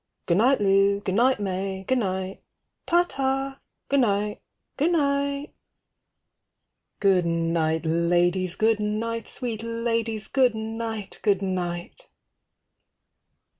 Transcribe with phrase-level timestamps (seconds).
[0.25, 0.99] Goonight Lou.
[1.01, 1.83] Goonight May.
[1.87, 2.41] Goonight.
[2.87, 3.59] 170 Ta ta.
[3.87, 4.39] Goonight.
[4.75, 5.51] Goonight.
[6.99, 12.07] Good night, ladies, good night, sweet ladies, good night, good night.